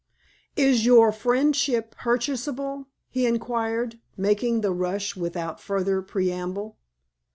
[0.55, 6.79] "Is your friendship purchasable?" he inquired, making the rush without further preamble.